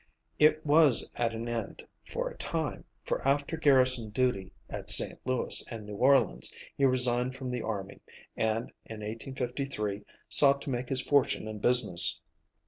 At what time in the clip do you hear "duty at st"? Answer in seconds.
4.09-5.19